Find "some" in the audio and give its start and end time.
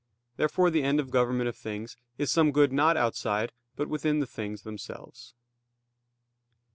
2.31-2.51